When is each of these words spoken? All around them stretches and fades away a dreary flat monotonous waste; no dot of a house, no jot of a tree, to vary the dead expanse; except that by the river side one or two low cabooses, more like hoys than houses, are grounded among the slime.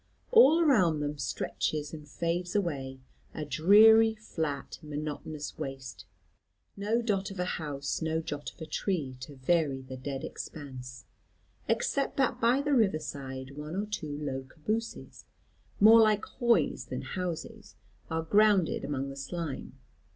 All 0.31 0.59
around 0.59 0.99
them 0.99 1.19
stretches 1.19 1.93
and 1.93 2.07
fades 2.09 2.55
away 2.55 2.99
a 3.35 3.45
dreary 3.45 4.15
flat 4.15 4.79
monotonous 4.81 5.59
waste; 5.59 6.05
no 6.75 7.03
dot 7.03 7.29
of 7.29 7.39
a 7.39 7.45
house, 7.45 8.01
no 8.01 8.19
jot 8.19 8.51
of 8.51 8.59
a 8.59 8.65
tree, 8.65 9.15
to 9.19 9.35
vary 9.35 9.83
the 9.83 9.97
dead 9.97 10.23
expanse; 10.23 11.05
except 11.67 12.17
that 12.17 12.41
by 12.41 12.63
the 12.63 12.73
river 12.73 12.97
side 12.97 13.55
one 13.55 13.75
or 13.75 13.85
two 13.85 14.17
low 14.19 14.41
cabooses, 14.41 15.25
more 15.79 16.01
like 16.01 16.25
hoys 16.25 16.85
than 16.87 17.01
houses, 17.03 17.75
are 18.09 18.23
grounded 18.23 18.83
among 18.83 19.11
the 19.11 19.15
slime. 19.15 19.77